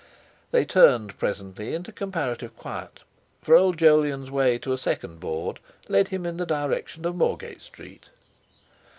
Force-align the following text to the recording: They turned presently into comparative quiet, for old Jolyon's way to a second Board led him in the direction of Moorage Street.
They 0.49 0.65
turned 0.65 1.19
presently 1.19 1.75
into 1.75 1.91
comparative 1.91 2.57
quiet, 2.57 3.01
for 3.43 3.53
old 3.53 3.77
Jolyon's 3.77 4.31
way 4.31 4.57
to 4.57 4.73
a 4.73 4.77
second 4.79 5.19
Board 5.19 5.59
led 5.87 6.07
him 6.07 6.25
in 6.25 6.37
the 6.37 6.45
direction 6.47 7.05
of 7.05 7.13
Moorage 7.15 7.61
Street. 7.61 8.09